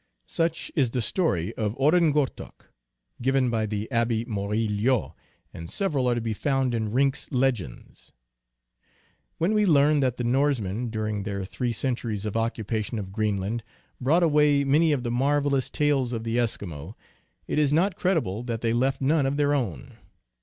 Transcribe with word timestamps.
Such 0.25 0.71
is 0.73 0.89
the 0.89 0.99
story 1.03 1.53
of 1.53 1.75
Oren 1.77 2.11
gortok, 2.11 2.69
given 3.21 3.51
by 3.51 3.67
the 3.67 3.87
Abbe 3.91 4.25
Moril 4.25 4.83
lot, 4.83 5.15
and 5.53 5.69
several 5.69 6.09
are 6.09 6.15
to 6.15 6.21
be 6.21 6.33
found 6.33 6.73
in 6.73 6.91
Rink 6.91 7.15
s 7.15 7.29
Legends. 7.31 8.11
When 9.37 9.53
we 9.53 9.63
learn 9.67 9.99
that 9.99 10.17
the 10.17 10.23
Norsemen, 10.23 10.89
during 10.89 11.21
their 11.21 11.45
three 11.45 11.71
centuries 11.71 12.25
of 12.25 12.35
occupation 12.35 12.97
of 12.97 13.11
Greenland, 13.11 13.63
brought 14.01 14.23
away 14.23 14.63
many 14.63 14.91
of 14.91 15.03
the 15.03 15.11
marvelous 15.11 15.69
tales 15.69 16.13
of 16.13 16.23
the 16.23 16.37
Eskimo, 16.37 16.95
it 17.45 17.59
is 17.59 17.71
not 17.71 17.95
credible 17.95 18.41
that 18.41 18.61
they 18.61 18.73
left 18.73 19.01
none 19.01 19.27
of 19.27 19.37
their 19.37 19.53
own. 19.53 19.97